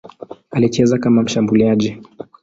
Alicheza 0.51 0.97
kama 0.97 1.21
mshambuliaji. 1.23 2.01